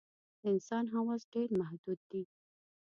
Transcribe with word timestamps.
د 0.39 0.41
انسان 0.51 0.85
حواس 0.93 1.21
ډېر 1.33 1.49
محدود 1.61 1.99
دي. 2.11 2.23